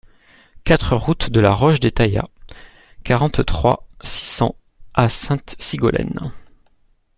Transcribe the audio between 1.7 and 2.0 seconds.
des